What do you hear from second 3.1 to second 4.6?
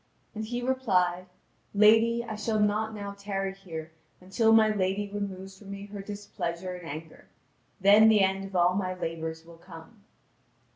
tarry here until